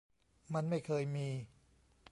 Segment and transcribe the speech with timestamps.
[0.53, 1.27] มันไม่เคยมี